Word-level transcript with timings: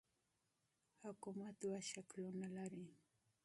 حکومت 1.03 1.53
دوه 1.63 1.79
شکلونه 1.91 2.47
لري. 2.57 2.87